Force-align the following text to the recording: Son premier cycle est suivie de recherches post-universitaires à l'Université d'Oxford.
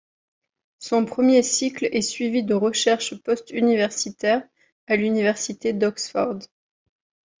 Son 0.79 1.05
premier 1.05 1.43
cycle 1.43 1.87
est 1.91 2.01
suivie 2.01 2.41
de 2.41 2.55
recherches 2.55 3.13
post-universitaires 3.21 4.41
à 4.87 4.95
l'Université 4.95 5.73
d'Oxford. 5.73 6.39